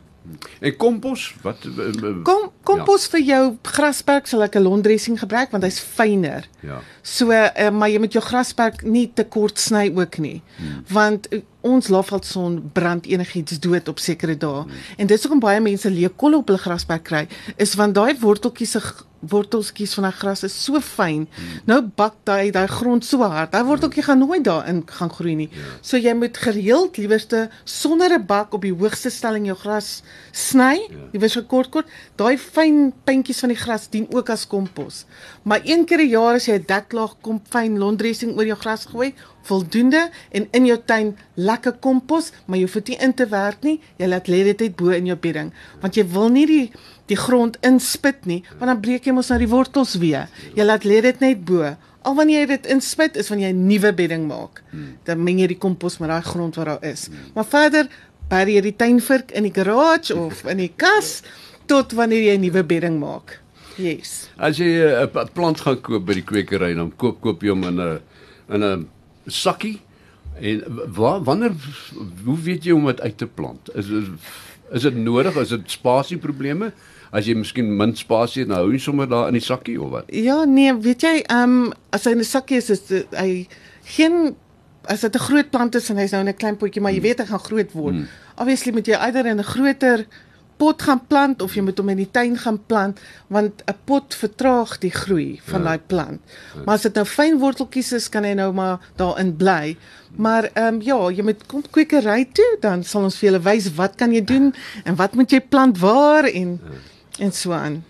En 0.61 0.77
kompos, 0.77 1.35
wat 1.43 1.57
Kom 2.25 2.49
kompos 2.65 3.05
ja. 3.05 3.11
vir 3.13 3.23
jou 3.29 3.43
grasperk 3.63 4.27
sal 4.27 4.43
ek 4.47 4.57
'n 4.57 4.65
londressing 4.65 5.19
gebruik 5.21 5.51
want 5.53 5.65
hy's 5.65 5.81
fyner. 5.81 6.49
Ja. 6.61 6.81
So 7.03 7.29
uh, 7.31 7.71
maar 7.71 7.91
jy 7.93 7.99
moet 8.01 8.13
jou 8.17 8.25
grasperk 8.25 8.83
nie 8.83 9.11
te 9.13 9.25
kort 9.25 9.59
sny 9.59 9.93
ook 9.95 10.19
nie. 10.19 10.41
Hmm. 10.57 10.85
Want 10.89 11.29
uh, 11.33 11.43
ons 11.61 11.89
laafveldson 11.89 12.71
brand 12.73 13.07
enigiets 13.07 13.61
dood 13.61 13.89
op 13.89 13.99
sekere 13.99 14.37
dae. 14.37 14.63
Hmm. 14.65 14.71
En 14.97 15.07
dit 15.07 15.17
is 15.17 15.23
hoekom 15.23 15.45
baie 15.45 15.61
mense 15.61 15.91
leekolle 15.91 16.37
op 16.37 16.49
hulle 16.49 16.59
grasperk 16.59 17.05
kry, 17.05 17.29
is 17.57 17.75
want 17.75 17.95
daai 17.95 18.17
worteltjies 18.21 18.71
se 18.71 18.81
worteltjies 19.29 19.95
van 19.95 20.09
daai 20.09 20.19
gras 20.19 20.43
is 20.43 20.57
so 20.65 20.81
fyn. 20.81 21.27
Hmm. 21.35 21.61
Nou 21.67 21.81
bak 21.97 22.15
daai 22.25 22.51
daai 22.51 22.67
grond 22.69 23.05
so 23.05 23.23
hard. 23.23 23.53
Daai 23.53 23.65
worteltjie 23.65 24.03
gaan 24.03 24.19
nooit 24.19 24.45
daarin 24.45 24.83
gaan 24.87 25.11
groei 25.11 25.35
nie. 25.35 25.49
Ja. 25.53 25.79
So 25.83 25.97
jy 25.97 26.15
moet 26.15 26.37
gereeld 26.37 26.97
liewerste 26.97 27.49
sonder 27.65 28.13
'n 28.13 28.27
bak 28.27 28.55
op 28.55 28.63
die 28.63 28.75
hoogste 28.75 29.11
stelling 29.11 29.47
jou 29.47 29.57
gras 29.57 30.03
sny. 30.33 30.75
Ja. 30.91 30.97
Jy 31.13 31.21
wys 31.21 31.39
kort 31.49 31.71
kort. 31.71 31.87
Daai 32.17 32.39
fyn 32.39 32.93
puntjies 33.05 33.41
van 33.41 33.49
die 33.49 33.59
gras 33.59 33.89
dien 33.91 34.07
ook 34.11 34.31
as 34.31 34.47
kompos. 34.47 35.05
Maar 35.43 35.61
een 35.65 35.85
keer 35.85 36.01
'n 36.01 36.09
jaar 36.09 36.35
as 36.35 36.47
jy 36.47 36.55
'n 36.59 36.65
deklaag 36.67 37.17
kom 37.21 37.41
fyn 37.49 37.79
londressing 37.79 38.37
oor 38.37 38.47
jou 38.47 38.57
gras 38.57 38.85
gooi, 38.85 39.15
voldoende 39.43 40.11
en 40.31 40.49
in 40.51 40.67
jou 40.67 40.79
tuin 40.87 41.17
lekker 41.35 41.77
kompos, 41.85 42.33
maar 42.47 42.59
jy 42.59 42.67
hoef 42.67 42.79
dit 42.81 42.89
nie 42.95 42.99
in 43.07 43.15
te 43.15 43.27
werk 43.29 43.63
nie. 43.63 43.81
Jy 44.01 44.07
laat 44.07 44.29
lê 44.29 44.43
dit 44.51 44.61
uit 44.61 44.77
bo 44.77 44.95
in 44.95 45.07
jou 45.07 45.17
bedding, 45.17 45.53
want 45.81 45.95
jy 45.95 46.07
wil 46.15 46.29
nie 46.33 46.47
die 46.47 46.67
die 47.07 47.17
grond 47.17 47.57
inspit 47.61 48.25
nie, 48.25 48.43
want 48.59 48.71
dan 48.73 48.81
breek 48.81 49.05
jy 49.05 49.13
mos 49.13 49.29
nou 49.29 49.39
die 49.39 49.49
wortels 49.51 49.95
weer. 50.01 50.29
Jy 50.57 50.65
laat 50.65 50.85
lê 50.85 51.01
dit 51.05 51.21
net 51.21 51.45
bo. 51.45 51.77
Al 52.05 52.15
wanneer 52.17 52.45
jy 52.45 52.47
dit 52.47 52.67
inspit 52.67 53.17
is 53.17 53.29
wanneer 53.29 53.49
jy 53.49 53.55
'n 53.55 53.67
nuwe 53.67 53.93
bedding 53.93 54.27
maak. 54.29 54.63
Dan 55.05 55.23
meng 55.25 55.39
jy 55.39 55.47
die 55.47 55.59
kompos 55.59 55.99
met 55.99 56.09
daai 56.09 56.23
grond 56.23 56.57
wat 56.57 56.67
daar 56.67 56.85
is. 56.85 57.09
Maar 57.35 57.45
verder 57.45 57.89
bury 58.29 58.55
jy 58.57 58.61
die 58.61 58.77
tuinvirk 58.77 59.33
in 59.33 59.43
die 59.43 59.53
garage 59.53 60.15
of 60.17 60.45
in 60.45 60.57
die 60.57 60.73
kas 60.77 61.23
tot 61.67 61.93
wanneer 61.93 62.23
jy 62.23 62.37
'n 62.37 62.41
nuwe 62.41 62.63
bedding 62.65 62.99
maak. 63.01 63.41
Yes. 63.77 64.29
As 64.39 64.59
jy 64.59 64.85
'n 65.05 65.29
plant 65.35 65.61
gaan 65.61 65.81
koop 65.81 66.07
by 66.07 66.15
die 66.15 66.23
kwekery, 66.25 66.75
dan 66.75 66.93
koop 66.97 67.21
koop 67.21 67.43
jy 67.43 67.51
hom 67.51 67.65
in 67.65 67.81
'n 67.81 68.01
in 68.49 68.63
'n 68.63 68.89
sakkie 69.27 69.81
en 70.41 70.63
waar 70.95 71.23
wanneer 71.23 71.53
hoe 72.25 72.39
weet 72.39 72.65
jy 72.65 72.73
om 72.73 72.87
dit 72.87 73.01
uit 73.01 73.19
te 73.19 73.27
plant? 73.27 73.71
Is 73.75 73.87
is 74.73 74.83
dit 74.83 74.97
nodig? 74.97 75.37
Is 75.37 75.49
dit 75.49 75.71
spasieprobleme? 75.71 76.73
As 77.15 77.29
jy 77.31 77.37
miskien 77.39 77.69
min 77.79 77.93
spasie 77.95 78.43
het, 78.43 78.51
nou 78.51 78.65
hou 78.65 78.73
jy 78.75 78.81
sommer 78.83 79.07
daar 79.11 79.29
in 79.31 79.39
die 79.39 79.45
sakkie 79.45 79.77
of 79.81 79.93
wat? 79.93 80.09
Ja, 80.11 80.41
nee, 80.45 80.73
weet 80.75 81.07
jy, 81.07 81.21
ehm 81.29 81.59
um, 81.69 81.73
as 81.95 82.09
hy 82.09 82.17
in 82.17 82.25
'n 82.25 82.27
sakkie 82.27 82.59
is, 82.59 82.71
is 82.75 83.07
hy 83.15 83.47
geen 83.97 84.35
as 84.87 85.01
dit 85.01 85.15
'n 85.15 85.27
groot 85.29 85.51
plant 85.51 85.75
is 85.75 85.91
en 85.91 85.97
hy's 85.97 86.11
nou 86.11 86.21
in 86.21 86.29
'n 86.29 86.37
klein 86.37 86.57
potjie, 86.57 86.83
maar 86.83 86.93
jy 86.93 87.01
weet 87.01 87.19
hy 87.19 87.27
gaan 87.27 87.47
groot 87.49 87.73
word. 87.73 87.95
Hmm. 87.95 88.09
Obviously 88.37 88.73
moet 88.73 88.87
jy 88.87 88.95
eider 88.95 89.27
in 89.27 89.39
'n 89.39 89.45
groter 89.45 90.07
pot 90.57 90.83
gaan 90.83 91.01
plant 91.07 91.43
of 91.43 91.55
jy 91.55 91.63
moet 91.63 91.79
hom 91.79 91.89
in 91.89 91.97
die 91.97 92.11
tuin 92.11 92.37
gaan 92.39 92.61
plant 92.67 93.01
want 93.29 93.63
'n 93.67 93.77
pot 93.85 94.15
vertraag 94.15 94.79
die 94.79 94.91
groei 94.91 95.41
van 95.45 95.61
ja. 95.61 95.67
daai 95.67 95.79
plant. 95.87 96.21
Ja. 96.55 96.63
Maar 96.65 96.75
as 96.75 96.83
dit 96.83 96.95
nou 96.95 97.05
fyn 97.05 97.39
worteltjies 97.39 97.93
is, 97.93 98.09
kan 98.09 98.25
hy 98.25 98.35
nou 98.35 98.53
maar 98.53 98.79
daarin 98.97 99.37
bly. 99.37 99.77
Maar 100.17 100.51
ehm 100.55 100.75
um, 100.75 100.83
ja, 100.83 101.11
jy 101.11 101.23
moet 101.23 101.47
kom 101.47 101.63
kwekery 101.71 102.29
toe, 102.33 102.57
dan 102.61 102.85
sal 102.85 103.03
ons 103.03 103.19
vir 103.19 103.31
julle 103.31 103.43
wys 103.43 103.75
wat 103.75 103.97
kan 103.97 104.13
jy 104.13 104.25
doen 104.25 104.55
en 104.85 104.97
wat 104.97 105.15
moet 105.15 105.31
jy 105.31 105.41
plant 105.41 105.79
waar 105.79 106.25
en 106.25 106.61
ja. 106.63 106.83
En 107.19 107.33
so 107.33 107.53
aan. 107.53 107.83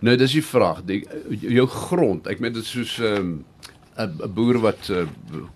Nou 0.00 0.16
dis 0.16 0.32
die 0.32 0.44
vraag, 0.44 0.82
die 0.86 1.00
jou 1.40 1.66
grond. 1.66 2.26
Ek 2.30 2.40
meen 2.40 2.52
dit 2.52 2.66
soos 2.66 2.98
ehm 3.02 3.16
um, 3.18 3.44
'n 3.98 4.30
boer 4.30 4.60
wat 4.62 4.88
uh, 4.94 5.08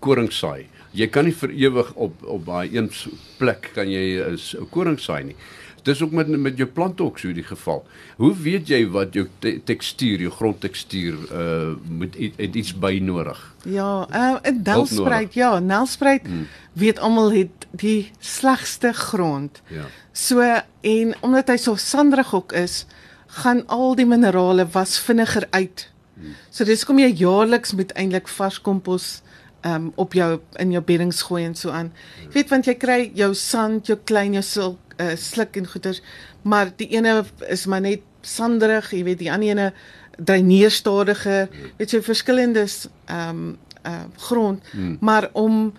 koring 0.03 0.31
saai. 0.31 0.67
Jy 0.91 1.07
kan 1.07 1.23
nie 1.25 1.33
vir 1.33 1.49
ewig 1.49 1.93
op 1.95 2.23
op 2.27 2.45
daai 2.45 2.75
een 2.75 2.89
plek 3.37 3.71
kan 3.73 3.87
jy 3.87 4.19
'n 4.19 4.35
uh, 4.35 4.65
koring 4.69 4.99
saai 4.99 5.23
nie. 5.23 5.35
Dis 5.83 6.01
ook 6.01 6.11
met 6.11 6.27
met 6.27 6.57
jou 6.57 6.69
plante 6.69 7.03
ook 7.03 7.19
so 7.19 7.33
die 7.33 7.43
geval. 7.43 7.83
Hoe 8.15 8.31
weet 8.35 8.67
jy 8.67 8.85
wat 8.89 9.13
jou 9.13 9.27
te 9.39 9.61
tekstuur, 9.63 10.19
jou 10.19 10.31
grondtekstuur 10.31 11.17
uh 11.31 11.73
moet 11.89 12.15
het 12.35 12.55
iets 12.55 12.73
by 12.79 12.99
nodig? 13.03 13.39
Ja, 13.63 14.07
uh 14.11 14.37
'n 14.41 14.61
nelspruit, 14.63 15.33
ja, 15.33 15.59
nelspruit 15.59 16.25
hmm. 16.25 16.47
weet 16.73 16.99
almal 16.99 17.31
het 17.31 17.67
die 17.71 18.11
slegste 18.19 18.93
grond. 18.93 19.61
Ja. 19.67 19.85
So 20.11 20.39
en 20.81 21.15
omdat 21.19 21.47
hy 21.47 21.57
so 21.57 21.75
sanderig 21.75 22.33
ook 22.35 22.51
is, 22.51 22.85
gaan 23.27 23.67
al 23.67 23.95
die 23.95 24.05
minerale 24.05 24.67
was 24.71 24.99
vinniger 24.99 25.47
uit. 25.49 25.91
Hmm. 26.13 26.35
So 26.49 26.63
dis 26.63 26.85
kom 26.85 26.99
jy 26.99 27.11
jaarliks 27.11 27.73
moet 27.73 27.91
eintlik 27.91 28.27
vars 28.27 28.61
kompos 28.61 29.21
um 29.63 29.91
op 29.95 30.13
jou 30.13 30.39
in 30.59 30.71
jou 30.71 30.81
beddings 30.83 31.21
gooi 31.21 31.43
en 31.45 31.55
so 31.55 31.71
aan. 31.71 31.91
Jy 32.25 32.31
weet 32.35 32.51
want 32.51 32.67
jy 32.67 32.75
kry 32.79 32.99
jou 33.15 33.31
sand, 33.37 33.87
jou 33.87 33.97
klein 34.03 34.35
jou 34.35 34.43
sulk 34.43 34.82
uh, 34.97 35.15
sluk 35.15 35.57
en 35.57 35.67
goeters, 35.67 36.01
maar 36.41 36.71
die 36.75 36.89
ene 36.95 37.23
is 37.49 37.65
maar 37.65 37.81
net 37.81 38.01
sanderig, 38.21 38.91
jy 38.91 39.03
weet 39.03 39.19
die 39.19 39.31
ander 39.31 39.49
ene 39.49 39.73
dreineer 40.17 40.71
stadiger. 40.71 41.49
Weet 41.77 41.95
jy 41.95 42.03
verskillendes 42.05 42.87
ehm 43.05 43.29
um, 43.29 43.45
uh 43.83 44.05
grond, 44.15 44.63
hmm. 44.71 44.97
maar 45.03 45.25
om 45.35 45.73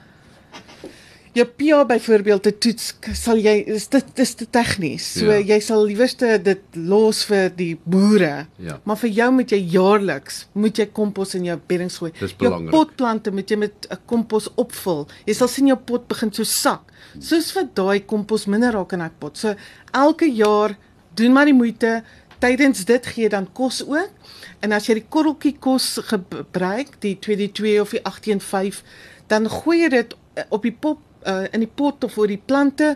jou 1.35 1.47
pH 1.47 1.87
byvoorbeeld 1.89 2.43
te 2.43 2.53
toets, 2.59 2.91
sal 3.17 3.41
jy 3.43 3.55
is 3.75 3.87
dit 3.91 4.11
dis 4.19 4.35
te 4.39 4.47
tegnies. 4.51 5.07
So 5.19 5.33
ja. 5.33 5.41
jy 5.55 5.59
sal 5.65 5.83
liewerste 5.89 6.37
dit 6.45 6.79
los 6.79 7.25
vir 7.27 7.49
die 7.57 7.73
boere. 7.81 8.47
Ja. 8.63 8.79
Maar 8.87 9.01
vir 9.03 9.15
jou 9.19 9.31
moet 9.41 9.55
jy 9.57 9.61
jaarliks 9.75 10.45
moet 10.53 10.79
jy 10.79 10.87
kompos 10.95 11.35
in 11.39 11.49
jou 11.49 11.57
beddings 11.73 11.99
gooi. 12.03 12.13
Jou 12.21 12.61
potplante 12.71 13.35
moet 13.35 13.51
jy 13.51 13.59
met 13.65 13.89
'n 13.91 13.99
kompos 14.07 14.51
opvul. 14.55 15.09
Jy 15.27 15.35
sal 15.35 15.49
sien 15.49 15.67
jou 15.67 15.77
pot 15.77 16.07
begin 16.09 16.33
so 16.33 16.45
sak 16.45 16.94
soos 17.19 17.53
vir 17.55 17.69
daai 17.75 18.01
kompos 18.07 18.47
minder 18.47 18.75
raak 18.75 18.93
in 18.93 19.05
daai 19.05 19.15
pot. 19.19 19.39
So 19.39 19.55
elke 19.93 20.29
jaar 20.33 20.77
doen 21.15 21.33
maar 21.33 21.47
die 21.47 21.57
moeite 21.57 22.03
tydens 22.43 22.85
dit 22.85 23.07
gee 23.07 23.29
dan 23.29 23.49
kos 23.53 23.83
ook. 23.87 24.11
En 24.61 24.73
as 24.73 24.89
jy 24.89 24.99
die 25.01 25.09
korreltjie 25.09 25.57
kos 25.63 25.99
gebruik, 26.11 26.97
die 27.05 27.17
2D2 27.21 27.81
of 27.83 27.93
die 27.97 28.05
815, 28.05 28.85
dan 29.29 29.49
gooi 29.51 29.83
jy 29.83 29.91
dit 29.93 30.15
eh, 30.35 30.45
op 30.49 30.65
die 30.65 30.73
pop 30.73 31.01
uh, 31.29 31.45
in 31.53 31.65
die 31.65 31.71
pot 31.71 32.05
of 32.05 32.17
oor 32.19 32.29
die 32.29 32.41
plante 32.41 32.95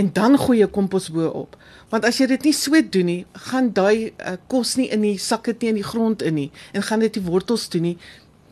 en 0.00 0.08
dan 0.16 0.38
gooi 0.40 0.58
jy 0.62 0.68
kompos 0.72 1.10
bo 1.12 1.28
op. 1.42 1.56
Want 1.92 2.06
as 2.08 2.20
jy 2.20 2.28
dit 2.30 2.48
nie 2.48 2.54
so 2.56 2.80
doen 2.80 3.08
nie, 3.08 3.20
gaan 3.48 3.70
daai 3.76 4.12
uh, 4.12 4.36
kos 4.52 4.76
nie 4.80 4.88
in 4.92 5.04
die 5.04 5.18
sakke 5.20 5.54
teen 5.56 5.76
die 5.76 5.86
grond 5.86 6.24
in 6.24 6.38
nie 6.40 6.50
en 6.72 6.84
gaan 6.84 7.04
dit 7.04 7.18
die 7.18 7.24
wortels 7.24 7.68
toe 7.72 7.80
nie 7.84 7.96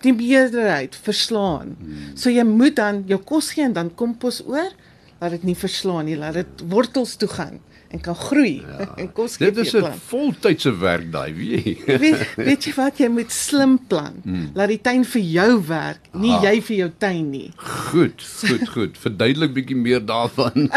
die 0.01 0.15
meerderheid 0.17 0.97
verslaan. 0.97 1.75
Hmm. 1.77 2.13
So 2.17 2.33
jy 2.33 2.45
moet 2.49 2.79
dan 2.79 3.03
jou 3.09 3.21
kos 3.25 3.51
gee 3.57 3.67
en 3.67 3.77
dan 3.77 3.93
kompos 3.97 4.41
oor 4.47 4.73
laat 5.21 5.37
dit 5.37 5.51
nie 5.51 5.57
verslaan 5.59 6.09
nie, 6.09 6.17
laat 6.17 6.41
dit 6.41 6.65
wortels 6.69 7.17
toe 7.21 7.29
gaan 7.29 7.61
en 7.91 8.01
kan 8.01 8.15
groei 8.15 8.61
ja. 8.63 8.87
en 9.03 9.09
kos 9.13 9.37
gee. 9.37 9.51
Dit 9.51 9.67
is 9.67 9.75
'n 9.75 9.99
voltydse 10.07 10.73
werk 10.79 11.11
daai, 11.13 11.33
weet 11.35 11.65
jy. 11.67 11.99
weet, 11.99 12.23
weet 12.37 12.65
jy 12.65 12.75
wat 12.77 13.03
jy 13.03 13.09
moet 13.11 13.33
slim 13.35 13.79
plan. 13.91 14.15
Hmm. 14.23 14.51
Laat 14.55 14.71
die 14.71 14.81
tuin 14.81 15.05
vir 15.05 15.23
jou 15.23 15.51
werk, 15.67 16.07
nie 16.13 16.33
Aha. 16.37 16.51
jy 16.51 16.63
vir 16.69 16.77
jou 16.77 16.91
tuin 16.99 17.31
nie. 17.31 17.51
Goed, 17.57 18.23
goed, 18.47 18.69
goed. 18.69 18.99
Verduidelik 18.99 19.55
bietjie 19.59 19.77
meer 19.77 20.05
daarvan. 20.07 20.71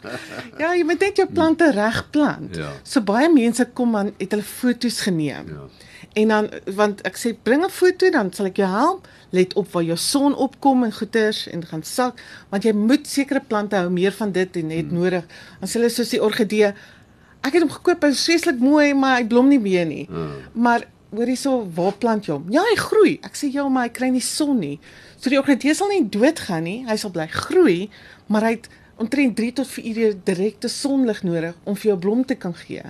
ja, 0.62 0.74
jy 0.74 0.84
moet 0.86 1.00
net 1.00 1.16
jou 1.16 1.26
plante 1.26 1.70
reg 1.74 2.04
plant. 2.14 2.56
Ja. 2.56 2.70
So 2.82 3.02
baie 3.02 3.28
mense 3.32 3.66
kom 3.74 3.96
aan 3.96 4.14
het 4.18 4.30
hulle 4.30 4.46
foto's 4.46 5.00
geneem. 5.00 5.50
Ja. 5.50 5.68
En 6.18 6.28
dan 6.28 6.48
want 6.74 7.02
ek 7.06 7.16
sê 7.16 7.34
bring 7.42 7.64
'n 7.64 7.70
foto 7.70 8.10
dan 8.10 8.32
sal 8.32 8.46
ek 8.46 8.56
jou 8.56 8.68
help. 8.68 9.08
Let 9.30 9.54
op 9.54 9.68
waar 9.72 9.82
jou 9.82 9.96
son 9.96 10.34
opkom 10.34 10.84
en 10.84 10.92
goeters 10.92 11.46
en 11.48 11.66
gaan 11.66 11.82
sak 11.82 12.18
want 12.48 12.62
jy 12.64 12.72
moet 12.72 13.06
sekere 13.06 13.40
plante 13.40 13.76
hou 13.76 13.90
meer 13.90 14.12
van 14.12 14.32
dit 14.32 14.56
en 14.56 14.66
net 14.66 14.86
hmm. 14.86 14.98
nodig. 14.98 15.24
As 15.60 15.74
hulle 15.74 15.88
soos 15.88 16.08
die 16.08 16.22
orgidee 16.22 16.74
ek 17.40 17.56
het 17.56 17.62
hom 17.64 17.72
gekoop, 17.72 18.02
hy's 18.04 18.24
vreeslik 18.28 18.58
mooi, 18.60 18.94
maar 18.94 19.20
hy 19.20 19.26
blom 19.30 19.48
nie 19.48 19.60
meer 19.60 19.86
nie. 19.88 20.06
Hmm. 20.10 20.32
Maar 20.52 20.86
hoor 21.10 21.26
hierso, 21.26 21.54
waar 21.74 21.96
plant 21.98 22.26
jy 22.28 22.34
hom? 22.36 22.50
Ja, 22.52 22.62
hy 22.68 22.76
groei. 22.78 23.14
Ek 23.26 23.38
sê 23.38 23.50
ja, 23.52 23.66
maar 23.68 23.88
hy 23.88 23.94
kry 23.96 24.10
nie 24.14 24.22
son 24.24 24.60
nie. 24.62 24.76
So 25.16 25.32
die 25.32 25.40
orgidee 25.40 25.74
sal 25.74 25.90
nie 25.92 26.04
doodgaan 26.12 26.66
nie. 26.68 26.78
Hy 26.88 26.96
sal 27.00 27.12
bly 27.14 27.26
groei, 27.32 27.88
maar 28.28 28.46
hy 28.46 28.52
het 28.58 28.68
omtrent 29.00 29.36
3 29.38 29.52
tot 29.60 29.68
4 29.68 29.98
ure 30.02 30.16
direkte 30.28 30.68
sonlig 30.68 31.22
nodig 31.24 31.56
om 31.64 31.76
vir 31.78 31.92
jou 31.92 31.98
blom 32.00 32.24
te 32.28 32.36
kan 32.38 32.54
gee. 32.56 32.84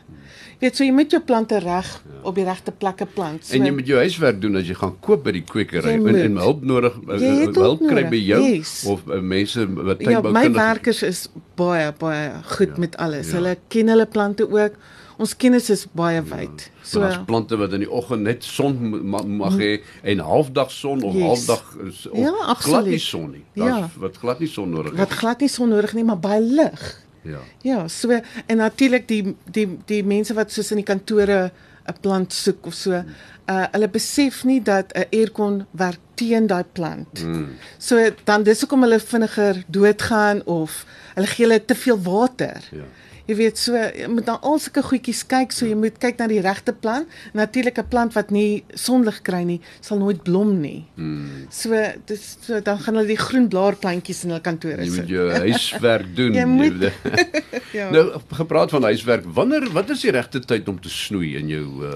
Jy 0.60 0.66
weet, 0.66 0.76
so 0.76 0.84
jy 0.84 0.92
moet 0.94 1.14
jou 1.14 1.20
plante 1.24 1.58
reg 1.62 1.88
ja. 1.88 2.16
op 2.28 2.36
die 2.36 2.44
regte 2.44 2.74
plekke 2.82 3.06
plant. 3.14 3.46
So, 3.46 3.56
en 3.56 3.68
jy 3.68 3.72
moet 3.76 3.88
jou 3.88 4.00
huiswerk 4.02 4.40
doen 4.42 4.60
as 4.60 4.68
jy 4.68 4.76
gaan 4.76 4.96
koop 5.06 5.24
by 5.24 5.34
die 5.38 5.44
kwekery 5.46 5.94
en, 5.96 6.08
en 6.10 6.40
hulp 6.42 6.64
nodig 6.66 6.98
uh, 7.06 7.16
het 7.16 7.54
hulp 7.54 7.60
hulp 7.64 7.84
kry 7.88 8.04
by 8.12 8.20
jou 8.20 8.40
yes. 8.44 8.74
of 8.90 9.06
uh, 9.08 9.20
mense 9.22 9.66
wat 9.78 10.02
Ja, 10.04 10.20
my 10.20 10.46
werkers 10.54 11.04
is 11.06 11.26
baie 11.60 11.92
baie 12.00 12.32
goed 12.56 12.74
ja. 12.74 12.84
met 12.86 12.98
alles. 13.00 13.30
Ja. 13.30 13.38
Hulle 13.38 13.54
ken 13.72 13.94
hulle 13.94 14.08
plante 14.10 14.48
ook. 14.50 14.80
Ons 15.20 15.34
kennis 15.36 15.66
is 15.70 15.82
baie 15.92 16.22
wyd. 16.24 16.62
Ja. 16.64 16.84
So 16.90 17.00
daar's 17.04 17.18
plante 17.28 17.56
wat 17.60 17.72
in 17.76 17.80
die 17.84 17.90
oggend 17.90 18.22
net 18.24 18.44
son 18.44 18.78
ma- 19.10 19.22
mag 19.22 19.58
hê 19.60 19.82
en 20.02 20.18
halfdag 20.24 20.70
son 20.72 21.02
of 21.04 21.14
Yes. 21.14 21.22
halfdag 21.26 21.76
is- 21.88 22.06
of 22.08 22.18
Ja, 22.18 22.54
glad 22.54 22.86
nie 22.86 22.98
son 22.98 23.30
nie. 23.30 23.44
Daar's 23.54 23.78
Ja. 23.78 23.90
wat 24.00 24.16
glad 24.16 24.38
nie 24.40 24.48
son 24.48 24.70
nodig 24.70 24.92
wat 24.96 25.08
het. 25.10 25.18
glad 25.18 25.40
nie 25.40 25.48
son 25.48 25.68
nodig 25.68 25.92
nie, 25.94 26.04
maar 26.04 26.18
baie 26.18 26.40
lig. 26.40 27.04
Ja. 27.22 27.38
Ja, 27.62 27.88
so 27.88 28.08
en 28.46 28.56
natuurlik 28.56 29.08
die 29.08 29.36
die 29.52 29.68
die 29.86 30.02
mense 30.04 30.34
wat 30.34 30.52
soos 30.52 30.70
in 30.70 30.76
die 30.76 30.84
kantore 30.84 31.50
'n 31.86 31.94
plant 32.00 32.32
soek 32.32 32.66
of 32.66 32.74
so, 32.74 32.92
uh 32.92 33.66
hulle 33.72 33.88
besef 33.88 34.44
nie 34.44 34.62
dat 34.62 34.92
'n 34.94 35.04
aircon 35.12 35.66
werk 35.70 35.98
teen 36.14 36.46
daai 36.46 36.64
plant. 36.72 37.22
Mm. 37.24 37.48
So 37.78 37.96
dan 38.24 38.42
dis 38.42 38.60
hoekom 38.60 38.82
hulle 38.82 39.00
vinniger 39.00 39.64
doodgaan 39.68 40.42
of 40.46 40.86
hulle 41.14 41.26
gee 41.26 41.46
hulle 41.46 41.64
te 41.64 41.74
veel 41.74 41.98
water. 42.02 42.60
Ja. 42.72 42.84
Jy 43.28 43.34
weet 43.36 43.58
so 43.58 43.72
jy 43.76 44.06
moet 44.08 44.26
na 44.26 44.38
al 44.42 44.58
sulke 44.58 44.82
goedjies 44.82 45.22
kyk, 45.26 45.52
so 45.52 45.66
jy 45.66 45.74
moet 45.74 45.98
kyk 45.98 46.18
na 46.18 46.26
die 46.26 46.40
regte 46.40 46.72
plant. 46.72 47.06
Natuurlik 47.34 47.78
'n 47.78 47.88
plant 47.88 48.12
wat 48.14 48.30
nie 48.30 48.64
sonlig 48.74 49.22
kry 49.22 49.42
nie, 49.44 49.60
sal 49.80 49.98
nooit 49.98 50.22
blom 50.22 50.60
nie. 50.60 50.84
Mm. 50.96 51.46
So 51.50 51.70
dis 52.06 52.36
so 52.40 52.60
dan 52.60 52.78
gaan 52.78 52.94
hulle 52.94 53.06
die 53.06 53.16
groen 53.16 53.48
blaarplantjies 53.48 54.24
in 54.24 54.30
hulle 54.30 54.40
kantore 54.42 54.76
Jy 54.84 54.90
moet 54.90 54.94
sit. 54.94 55.08
jou 55.08 55.30
huiswerk 55.46 56.16
doen. 56.16 56.32
Jy 56.34 56.44
moet- 56.44 56.78
weet. 56.78 56.92
Ja. 57.72 57.90
nou 57.90 58.20
gepraat 58.32 58.70
van 58.70 58.82
huiswerk, 58.82 59.24
wanneer 59.24 59.70
wat 59.72 59.90
is 59.90 60.00
die 60.00 60.10
regte 60.10 60.40
tyd 60.40 60.68
om 60.68 60.80
te 60.80 60.88
snoei 60.88 61.36
in 61.36 61.48
jou 61.48 61.84
uh, 61.86 61.94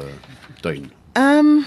tuin? 0.62 0.90
Ehm 1.14 1.38
um, 1.46 1.64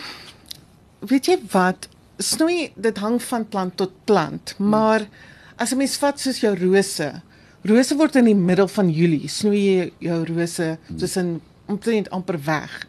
weet 1.00 1.26
jy 1.26 1.38
wat? 1.52 1.88
Snoei 2.18 2.72
dit 2.76 2.98
hang 2.98 3.22
van 3.22 3.48
plant 3.48 3.76
tot 3.78 3.92
plant, 4.06 4.56
maar 4.58 5.06
as 5.58 5.72
'n 5.74 5.78
mens 5.78 5.98
vat 5.98 6.20
soos 6.20 6.40
jou 6.40 6.56
rose. 6.56 7.22
Rose 7.64 7.96
word 7.96 8.16
in 8.16 8.26
die 8.26 8.36
middel 8.36 8.68
van 8.68 8.90
Julie 8.94 9.28
snoei 9.28 9.62
jy 9.64 9.92
jou 10.00 10.26
rose 10.30 10.78
tussen 10.98 11.40
omtrent 11.68 12.10
amper 12.16 12.38
weg. 12.46 12.86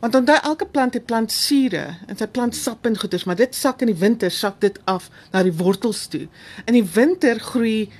Want 0.00 0.14
onthou 0.14 0.36
elke 0.42 0.66
plant 0.66 0.94
het 0.94 1.06
plantsure 1.06 1.84
en 2.08 2.16
sy 2.16 2.26
plant 2.26 2.56
sap 2.56 2.86
en 2.86 2.96
goeders, 2.96 3.24
maar 3.24 3.36
dit 3.36 3.54
sak 3.54 3.82
in 3.82 3.92
die 3.92 4.00
winter 4.00 4.30
sak 4.30 4.60
dit 4.60 4.78
af 4.84 5.10
na 5.32 5.42
die 5.42 5.52
wortels 5.52 6.06
toe. 6.08 6.26
In 6.66 6.74
die 6.74 6.84
winter 6.84 7.40
groei 7.40 7.90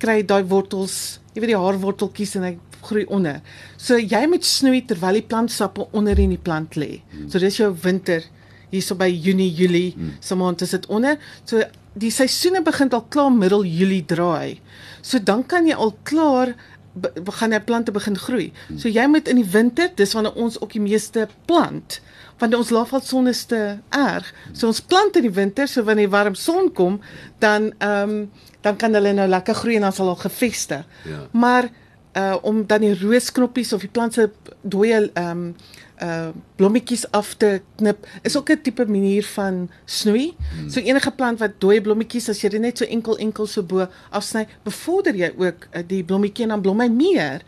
kry 0.00 0.22
daai 0.24 0.44
wortels, 0.48 1.20
jy 1.34 1.40
weet 1.40 1.52
die 1.54 1.60
haarworteltjies 1.60 2.36
en 2.36 2.42
hy 2.48 2.58
groei 2.80 3.04
onder. 3.12 3.40
So 3.76 3.98
jy 4.00 4.26
moet 4.26 4.44
snoei 4.44 4.84
terwyl 4.88 5.20
die 5.20 5.26
plantsappe 5.28 5.88
onder 5.92 6.18
in 6.18 6.32
die 6.32 6.40
plant 6.40 6.76
lê. 6.80 7.02
So 7.28 7.38
dis 7.38 7.60
jou 7.60 7.74
winter 7.82 8.24
hierso 8.70 8.94
by 8.94 9.08
Junie, 9.10 9.50
Julie, 9.50 9.94
so 10.20 10.36
maand 10.36 10.62
is 10.62 10.70
dit 10.70 10.86
onder. 10.86 11.18
So 11.44 11.60
die 11.94 12.10
seisoene 12.10 12.62
begin 12.62 12.90
al 12.90 13.04
klaar 13.08 13.32
middel 13.32 13.64
Julie 13.64 14.04
draai. 14.06 14.60
So 15.02 15.18
dan 15.18 15.46
kan 15.46 15.66
jy 15.66 15.74
al 15.74 15.96
klaar 16.02 16.54
be- 16.94 17.12
begin 17.22 17.52
'n 17.54 17.64
plante 17.64 17.92
begin 17.92 18.16
groei. 18.16 18.52
So 18.76 18.88
jy 18.88 19.06
moet 19.06 19.28
in 19.28 19.36
die 19.36 19.50
winter, 19.50 19.90
dis 19.94 20.12
wanneer 20.12 20.34
ons 20.34 20.60
ook 20.60 20.72
die 20.72 20.80
meeste 20.80 21.28
plant 21.46 22.00
want 22.40 22.54
ons 22.54 22.70
laafvalson 22.70 23.26
is 23.28 23.44
te 23.44 23.76
erg. 23.90 24.32
So 24.52 24.66
ons 24.66 24.80
plant 24.80 25.16
in 25.16 25.22
die 25.22 25.30
winter, 25.34 25.68
so 25.68 25.82
wanneer 25.84 26.06
die 26.06 26.10
warm 26.16 26.34
son 26.34 26.72
kom, 26.72 27.00
dan 27.38 27.72
ehm 27.78 28.08
um, 28.10 28.30
dan 28.62 28.76
kan 28.76 28.94
hulle 28.94 29.12
nou 29.12 29.28
lekker 29.28 29.54
groei 29.54 29.74
en 29.76 29.80
dan 29.82 29.92
sal 29.92 30.08
al 30.08 30.16
gevestig. 30.16 30.84
Ja. 31.04 31.26
Maar 31.32 31.68
uh 32.16 32.36
om 32.42 32.66
dan 32.66 32.80
die 32.80 32.94
roosknoppies 33.00 33.72
of 33.72 33.80
die 33.80 33.88
plant 33.90 34.14
se 34.14 34.30
dooie 34.62 35.10
ehm 35.14 35.30
um, 35.30 35.54
uh 36.02 36.28
blommetjies 36.56 37.04
af 37.16 37.34
te 37.36 37.60
knip 37.76 38.06
is 38.22 38.36
ook 38.36 38.50
'n 38.50 38.60
tipe 38.62 38.86
manier 38.86 39.24
van 39.24 39.70
snoei. 39.84 40.36
Hmm. 40.36 40.70
So 40.70 40.80
enige 40.80 41.10
plant 41.10 41.38
wat 41.38 41.60
dooie 41.60 41.80
blommetjies 41.80 42.28
as 42.28 42.40
jy 42.40 42.48
dit 42.48 42.60
net 42.60 42.78
so 42.78 42.84
enkel 42.84 43.16
enkel 43.18 43.46
so 43.46 43.62
bo 43.62 43.86
afsny, 44.10 44.46
bevorder 44.62 45.14
jy 45.14 45.32
ook 45.36 45.68
uh, 45.72 45.82
die 45.86 46.04
blommetjie 46.04 46.44
en 46.44 46.48
dan 46.48 46.60
blom 46.60 46.80
hy 46.80 46.88
meer. 46.88 47.42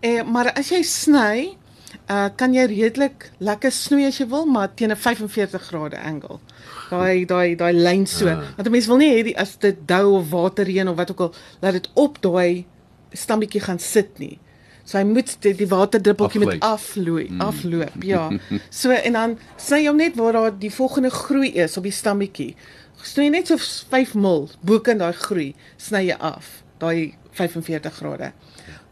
Eh 0.00 0.22
maar 0.22 0.52
as 0.52 0.68
jy 0.68 0.82
sny, 0.82 1.56
uh 2.10 2.28
kan 2.36 2.54
jy 2.54 2.66
redelik 2.66 3.30
lekker 3.38 3.70
snoei 3.70 4.06
as 4.06 4.18
jy 4.18 4.26
wil, 4.26 4.46
maar 4.46 4.74
teen 4.74 4.90
'n 4.90 4.96
45 4.96 5.62
grade 5.62 5.98
angle. 5.98 6.38
Daai 6.90 7.24
daai 7.24 7.56
daai 7.56 7.72
lyn 7.72 8.06
so. 8.06 8.28
Ah. 8.28 8.42
Want 8.56 8.68
'n 8.68 8.70
mens 8.70 8.86
wil 8.86 8.96
nie 8.96 9.12
hê 9.14 9.22
die 9.24 9.38
as 9.38 9.56
dit 9.56 9.76
dou 9.86 10.18
of 10.18 10.30
water 10.30 10.64
reën 10.64 10.88
of 10.88 10.96
wat 10.96 11.10
ook 11.10 11.20
al, 11.20 11.34
laat 11.60 11.72
dit 11.72 11.90
op 11.94 12.22
daai 12.22 12.66
stammetjie 13.12 13.60
gaan 13.60 13.78
sit 13.78 14.18
nie. 14.18 14.38
So 14.84 14.98
hy 14.98 15.04
moet 15.06 15.36
die, 15.44 15.54
die 15.54 15.68
waterdruppeltjie 15.70 16.42
Afgly. 16.42 16.58
afloei, 16.68 17.26
mm. 17.30 17.40
afloop, 17.40 18.02
ja. 18.02 18.24
So 18.70 18.90
en 18.90 19.12
dan 19.18 19.36
sny 19.56 19.84
jy 19.84 19.90
hom 19.92 20.00
net 20.02 20.16
waar 20.18 20.32
daar 20.38 20.54
die 20.58 20.72
volgende 20.74 21.10
groei 21.14 21.52
is 21.54 21.76
op 21.78 21.86
die 21.86 21.94
stammetjie. 21.94 22.54
Sny 23.02 23.28
net 23.34 23.50
so 23.50 23.58
5 23.58 24.14
mil 24.14 24.48
bo 24.62 24.80
kan 24.80 24.98
daai 24.98 25.12
groei, 25.18 25.52
sny 25.78 26.06
jy 26.08 26.16
af, 26.18 26.62
daai 26.82 27.14
45 27.38 27.94
grade. 28.00 28.32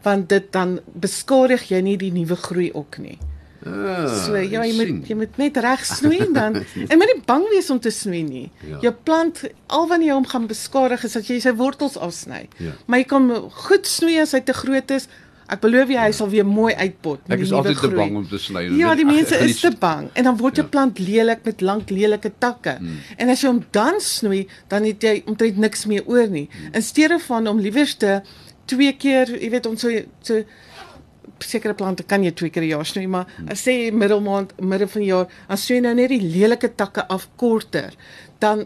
Want 0.03 0.29
dit 0.31 0.47
dan 0.55 0.79
beskadig 0.97 1.67
jy 1.69 1.81
nie 1.85 1.97
die 2.01 2.11
nuwe 2.15 2.35
groei 2.35 2.71
ook 2.73 2.97
nie. 3.03 3.19
Ah, 3.61 4.07
So 4.25 4.33
ja, 4.35 4.63
jy 4.65 4.73
moet 4.73 5.09
jy 5.09 5.15
moet 5.19 5.35
net 5.37 5.57
reg 5.61 5.83
snoei 5.85 6.25
dan 6.33 6.55
en 6.89 6.97
moet 6.97 7.11
nie 7.11 7.19
bang 7.27 7.43
wees 7.51 7.69
om 7.69 7.79
te 7.79 7.91
snoei 7.93 8.23
nie. 8.25 8.47
Ja. 8.65 8.79
Jou 8.87 8.93
plant 9.05 9.43
al 9.69 9.85
wanneer 9.91 10.09
jy 10.13 10.15
hom 10.17 10.25
gaan 10.31 10.47
beskadig 10.49 11.03
is 11.05 11.13
dat 11.13 11.29
jy 11.29 11.37
sy 11.43 11.53
wortels 11.59 11.97
afsny. 12.01 12.47
Ja. 12.57 12.73
Maar 12.87 13.03
jy 13.03 13.07
kan 13.11 13.29
goed 13.67 13.85
snoei 13.85 14.17
as 14.23 14.33
hy 14.33 14.41
te 14.47 14.55
groot 14.57 14.95
is. 14.97 15.05
Ek 15.51 15.59
beloof 15.59 15.89
jy 15.91 15.97
hy 15.99 16.11
sal 16.15 16.29
weer 16.31 16.45
mooi 16.47 16.73
uitpot 16.73 17.19
Ek 17.27 17.39
is 17.43 17.51
altyd 17.51 17.77
te 17.81 17.89
bang 17.89 18.15
om 18.15 18.27
te 18.27 18.37
sny. 18.39 18.61
Ja, 18.79 18.93
die 18.95 19.05
mense 19.05 19.35
gaan 19.35 19.49
is 19.49 19.59
te 19.59 19.71
bang 19.79 20.09
en 20.15 20.23
dan 20.23 20.37
word 20.37 20.55
jou 20.55 20.65
Ja. 20.65 20.69
plant 20.71 20.99
lelik 20.99 21.43
met 21.45 21.61
lank 21.61 21.89
lelike 21.89 22.31
takke. 22.39 22.77
Hmm. 22.79 22.99
En 23.17 23.29
as 23.29 23.41
jy 23.41 23.47
hom 23.47 23.63
dan 23.71 23.99
snoei, 23.99 24.47
dan 24.69 24.83
het 24.87 25.01
jy 25.03 25.23
omtrent 25.25 25.57
niks 25.57 25.85
meer 25.85 26.03
oor 26.07 26.27
nie. 26.27 26.47
Hmm. 26.51 26.73
In 26.73 26.81
steede 26.81 27.19
van 27.19 27.47
om 27.47 27.59
liewerste 27.59 28.23
twee 28.65 28.93
keer, 28.93 29.27
jy 29.41 29.49
weet 29.49 29.65
ons 29.65 29.81
so 29.81 29.89
so 30.21 30.43
sekere 31.41 31.73
plante 31.73 32.03
kan 32.03 32.23
jy 32.23 32.31
twee 32.31 32.49
keer 32.49 32.63
'n 32.63 32.67
jaar 32.69 32.85
snoei, 32.85 33.07
maar 33.07 33.25
Hmm. 33.37 33.47
as 33.49 33.61
sê 33.67 33.91
middelmaand, 33.91 34.53
midde 34.61 34.87
van 34.87 35.01
die 35.01 35.07
jaar, 35.09 35.27
dan 35.47 35.57
snoei 35.57 35.79
jy 35.79 35.83
nou 35.83 35.93
net 35.95 36.09
die 36.09 36.21
lelike 36.21 36.75
takke 36.75 37.07
af 37.07 37.27
korter, 37.35 37.91
dan 38.39 38.65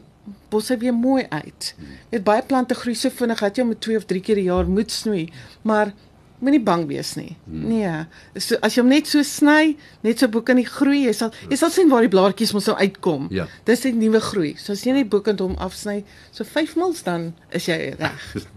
bos 0.50 0.70
hy 0.70 0.77
weer 0.77 0.94
mooi 0.94 1.25
uit. 1.30 1.74
Hmm. 1.77 1.86
Weet 2.12 2.24
baie 2.24 2.42
plante 2.42 2.75
groei 2.75 2.96
so 2.96 3.10
vinnig 3.10 3.39
dat 3.39 3.56
jy 3.58 3.63
hom 3.63 3.80
twee 3.80 3.98
of 3.98 4.06
drie 4.06 4.22
keer 4.22 4.38
'n 4.38 4.44
jaar 4.44 4.68
moet 4.68 4.92
snoei, 4.92 5.30
maar 5.63 5.94
moenie 6.39 6.62
bang 6.63 6.88
wees 6.89 7.15
nie. 7.15 7.36
Hmm. 7.46 7.68
Nee. 7.70 8.42
So 8.42 8.60
as 8.65 8.75
jy 8.75 8.84
hom 8.84 8.92
net 8.92 9.08
so 9.08 9.24
sny, 9.25 9.75
net 10.06 10.20
so 10.22 10.27
bo 10.32 10.44
kan 10.46 10.60
die 10.60 10.68
groei, 10.68 11.06
jy 11.06 11.13
sal 11.15 11.32
jy 11.50 11.60
sal 11.60 11.72
sien 11.74 11.92
waar 11.92 12.06
die 12.06 12.12
blaartjies 12.13 12.54
mos 12.56 12.68
nou 12.72 12.77
uitkom. 12.80 13.30
Ja. 13.36 13.48
Dis 13.68 13.86
die 13.86 13.94
nuwe 13.96 14.22
groei. 14.24 14.56
So 14.62 14.75
as 14.75 14.86
jy 14.86 14.98
net 14.98 15.10
bo 15.13 15.24
kan 15.25 15.39
hom 15.42 15.56
afsny, 15.62 16.04
so 16.36 16.48
5 16.48 16.75
mils 16.82 17.06
dan 17.08 17.34
is 17.56 17.70
jy 17.72 17.96
reg. 18.00 18.30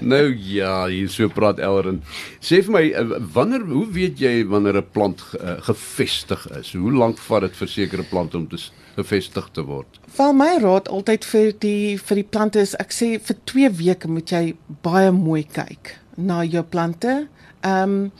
Nou 0.00 0.36
ja, 0.38 0.86
hier 0.86 1.08
so 1.10 1.28
praat 1.34 1.58
Elren. 1.58 1.96
Sê 2.38 2.60
vir 2.62 2.74
my, 2.74 2.82
eh, 2.94 3.14
wanneer 3.34 3.64
hoe 3.66 3.86
weet 3.92 4.20
jy 4.22 4.44
wanneer 4.46 4.78
'n 4.78 4.90
plant 4.92 5.24
uh, 5.40 5.56
gevestig 5.66 6.46
is? 6.60 6.72
Hoe 6.72 6.92
lank 6.92 7.18
vat 7.18 7.42
dit 7.42 7.56
vir 7.56 7.68
sekere 7.68 8.02
plante 8.02 8.36
om 8.36 8.46
te 8.48 8.56
gevestig 8.94 9.48
te 9.52 9.62
word? 9.62 9.98
Val 10.14 10.32
my 10.32 10.58
raad 10.62 10.88
altyd 10.88 11.24
vir 11.24 11.52
die 11.58 11.98
vir 11.98 12.22
die 12.22 12.28
plante 12.30 12.60
is 12.60 12.74
ek 12.78 12.92
sê 12.92 13.18
vir 13.18 13.36
2 13.44 13.70
weke 13.82 14.08
moet 14.08 14.30
jy 14.30 14.54
baie 14.82 15.10
mooi 15.10 15.42
kyk 15.42 15.98
na 16.20 16.44
jou 16.44 16.64
plante. 16.64 17.26
Ehm 17.60 17.96
um, 17.96 18.12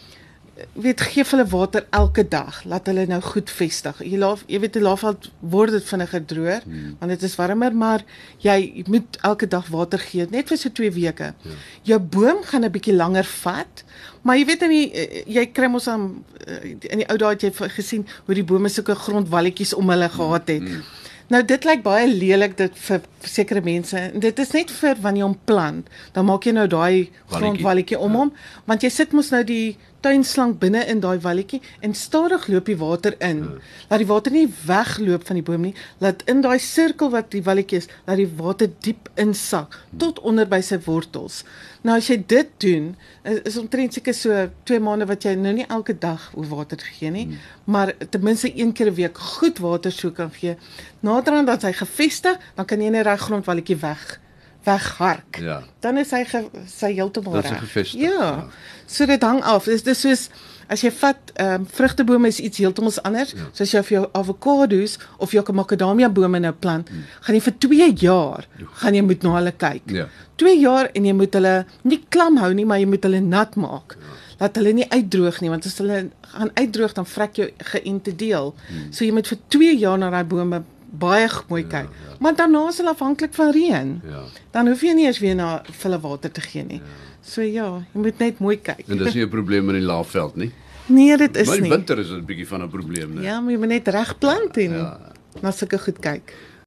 weet 0.73 1.01
gee 1.01 1.25
hulle 1.25 1.47
water 1.49 1.87
elke 1.91 2.29
dag, 2.29 2.63
laat 2.69 2.87
hulle 2.91 3.07
nou 3.09 3.21
goed 3.25 3.51
vestig. 3.51 4.01
Jy 4.05 4.19
laat 4.21 4.43
jy 4.51 4.61
weet 4.63 4.77
die 4.77 4.83
laafveld 4.83 5.31
word 5.53 5.75
dit 5.77 5.87
vinniger 5.89 6.25
droër 6.33 6.65
hmm. 6.67 6.97
want 7.01 7.15
dit 7.15 7.25
is 7.29 7.37
warmer, 7.39 7.75
maar 7.77 8.05
jy 8.45 8.85
moet 8.91 9.19
elke 9.27 9.49
dag 9.51 9.69
water 9.73 10.03
gee 10.03 10.27
net 10.31 10.51
vir 10.53 10.61
so 10.61 10.73
2 10.81 10.93
weke. 10.97 11.33
Ja. 11.33 11.59
Jou 11.93 12.01
boom 12.17 12.43
gaan 12.51 12.65
'n 12.65 12.73
bietjie 12.73 12.97
langer 12.97 13.25
vat, 13.25 13.85
maar 14.23 14.37
jy 14.37 14.45
weet 14.53 14.63
in 14.69 14.75
die 14.75 14.89
eh, 14.93 15.25
jy 15.27 15.47
kry 15.53 15.69
mos 15.73 15.89
aan 15.89 16.25
eh, 16.47 16.77
in 16.91 17.05
die 17.05 17.09
ou 17.09 17.17
dae 17.17 17.35
het 17.35 17.43
jy 17.43 17.53
gesien 17.77 18.07
hoe 18.27 18.35
die 18.35 18.45
bome 18.45 18.69
sulke 18.69 18.95
grondwalletjies 18.95 19.75
om 19.75 19.89
hulle 19.91 20.09
gehad 20.09 20.49
het. 20.49 20.69
Hmm. 20.69 20.83
Nou 21.31 21.45
dit 21.47 21.65
lyk 21.65 21.85
baie 21.87 22.09
lelik 22.11 22.57
dit 22.59 22.79
vir 22.89 23.05
sekere 23.23 23.63
mense. 23.63 23.95
En 23.99 24.23
dit 24.23 24.41
is 24.43 24.51
net 24.57 24.71
vir 24.81 24.99
wanneer 25.03 25.23
jy 25.23 25.29
hom 25.29 25.37
plant, 25.47 25.91
dan 26.17 26.27
maak 26.27 26.47
jy 26.47 26.57
nou 26.57 26.67
daai 26.71 27.11
grondwalletjie 27.31 28.01
om 28.03 28.17
hom, 28.19 28.33
want 28.67 28.83
jy 28.83 28.91
sit 28.91 29.15
mos 29.15 29.31
nou 29.31 29.45
die 29.47 29.77
tuinslang 30.05 30.57
binne 30.61 30.83
in 30.91 31.01
daai 31.03 31.19
walletjie 31.25 31.61
en 31.85 31.95
stadig 31.95 32.47
loop 32.49 32.69
die 32.71 32.77
water 32.81 33.17
in. 33.25 33.43
Laat 33.91 34.03
die 34.03 34.09
water 34.09 34.35
nie 34.35 34.47
wegloop 34.67 35.27
van 35.29 35.39
die 35.41 35.45
boom 35.47 35.67
nie, 35.69 35.75
laat 36.03 36.23
in 36.31 36.43
daai 36.45 36.59
sirkel 36.63 37.13
wat 37.15 37.31
die 37.35 37.43
walletjie 37.47 37.81
is, 37.83 37.89
laat 38.07 38.21
die 38.21 38.29
water 38.41 38.71
diep 38.85 39.11
insak 39.21 39.77
tot 40.01 40.23
onder 40.27 40.49
by 40.51 40.61
sy 40.65 40.81
wortels. 40.87 41.43
Nou 41.87 41.97
as 42.01 42.09
jy 42.13 42.19
dit 42.29 42.49
doen, 42.65 42.91
is, 43.25 43.43
is 43.53 43.59
omtrent 43.61 43.97
seker 43.97 44.17
so 44.17 44.47
2 44.69 44.81
maande 44.85 45.09
wat 45.11 45.25
jy 45.25 45.37
nou 45.39 45.53
nie 45.57 45.69
elke 45.69 45.97
dag 45.97 46.31
oor 46.37 46.49
water 46.53 46.81
gee 46.99 47.13
nie, 47.13 47.27
maar 47.65 47.95
ten 48.11 48.25
minste 48.25 48.51
een 48.53 48.73
keer 48.73 48.91
'n 48.91 48.95
week 48.95 49.19
goed 49.19 49.59
water 49.59 49.93
so 49.93 50.11
kan 50.11 50.31
gee. 50.31 50.57
Naderhand 51.01 51.47
dat 51.47 51.63
hy 51.63 51.73
gevestig, 51.73 52.39
dan 52.57 52.67
kan 52.67 52.81
jy 52.81 52.91
net 52.91 53.05
daai 53.05 53.19
grondwalletjie 53.19 53.77
weg 53.77 54.21
weghark. 54.65 55.39
Ja. 55.41 55.63
Dan 55.81 55.99
is 55.99 56.11
hy 56.11 56.25
ge, 56.29 56.45
sy 56.69 56.93
heeltemal 56.95 57.33
Dat 57.33 57.45
is 57.45 57.51
reg. 57.51 57.59
gevestig, 57.59 58.01
Ja. 58.01 58.09
ja. 58.09 58.47
So 58.87 59.07
dit 59.07 59.23
hang 59.23 59.43
af. 59.43 59.65
Dis 59.65 59.83
dis 59.83 60.01
soos 60.01 60.29
as 60.71 60.83
jy 60.85 60.91
vat 60.95 61.33
ehm 61.35 61.61
um, 61.61 61.67
vrugtebome 61.67 62.29
is 62.29 62.39
iets 62.41 62.59
heeltemal 62.63 62.93
anders. 63.03 63.33
Ja. 63.35 63.49
So 63.53 63.63
as 63.63 63.73
jy 63.75 63.83
vir 63.83 63.97
jou 63.99 64.09
avokado's 64.13 64.99
of 65.19 65.33
jou 65.35 65.45
macadamia 65.53 66.09
bome 66.09 66.39
nou 66.39 66.53
plant, 66.53 66.89
hmm. 66.89 67.05
gaan 67.21 67.35
jy 67.35 67.41
vir 67.41 67.55
2 67.59 67.91
jaar 68.05 68.47
gaan 68.83 68.95
jy 68.95 69.03
moet 69.03 69.23
na 69.23 69.35
hulle 69.39 69.53
kyk. 69.53 69.91
Ja. 69.91 70.07
2 70.37 70.57
jaar 70.61 70.91
en 70.95 71.05
jy 71.05 71.13
moet 71.13 71.35
hulle 71.35 71.55
nie 71.83 72.01
klam 72.09 72.37
hou 72.39 72.53
nie, 72.55 72.65
maar 72.65 72.79
jy 72.79 72.87
moet 72.87 73.03
hulle 73.03 73.21
nat 73.21 73.57
maak. 73.57 73.97
Ja. 73.99 74.19
Dat 74.41 74.57
hulle 74.57 74.73
nie 74.73 74.87
uitdroog 74.89 75.41
nie, 75.41 75.51
want 75.51 75.67
as 75.67 75.79
hulle 75.79 76.11
gaan 76.33 76.51
uitdroog 76.55 76.93
dan 76.97 77.07
vrek 77.07 77.35
jou 77.37 77.49
geënte 77.73 78.15
deel. 78.17 78.55
Hmm. 78.69 78.93
So 78.93 79.05
jy 79.05 79.13
moet 79.13 79.27
vir 79.29 79.39
2 79.49 79.75
jaar 79.79 79.99
na 79.99 80.11
daai 80.11 80.25
bome 80.25 80.63
baie 80.91 81.29
mooi 81.49 81.63
kyk. 81.63 81.73
Ja, 81.73 82.11
ja. 82.11 82.17
Maar 82.21 82.35
daarna 82.37 82.69
is 82.69 82.77
hulle 82.77 82.91
afhanklik 82.91 83.35
van 83.35 83.51
reën. 83.53 84.01
Ja. 84.05 84.23
Dan 84.51 84.67
hoef 84.69 84.81
jy 84.83 84.93
nie 84.95 85.07
eens 85.07 85.19
weer 85.19 85.35
na 85.35 85.63
hulle 85.83 86.01
water 86.01 86.31
te 86.33 86.41
gee 86.41 86.65
nie. 86.65 86.81
Ja. 86.83 86.99
So 87.23 87.43
ja, 87.43 87.85
jy 87.93 88.01
moet 88.01 88.19
net 88.19 88.39
mooi 88.39 88.57
kyk. 88.61 88.85
En 88.89 88.97
dis 88.99 89.15
nie 89.15 89.25
'n 89.25 89.29
probleem 89.29 89.69
in 89.69 89.75
die 89.75 89.85
laafveld 89.87 90.37
nie. 90.37 90.53
Nee, 90.87 91.17
dit 91.17 91.37
is 91.37 91.47
Maar 91.47 91.57
in 91.57 91.63
nie. 91.63 91.71
winter 91.71 91.99
is 91.99 92.09
dit 92.09 92.17
'n 92.19 92.25
bietjie 92.25 92.47
van 92.49 92.63
'n 92.63 92.69
probleem, 92.71 93.15
né? 93.15 93.23
Ja, 93.23 93.41
maar 93.41 93.53
jy 93.53 93.59
moet 93.59 93.69
net 93.69 93.89
reg 93.89 94.19
plant 94.19 94.57
en 94.57 94.73
Ja. 94.73 94.99
na 95.43 95.51
sulke 95.51 95.79
goed 95.79 95.99
kyk. 95.99 96.35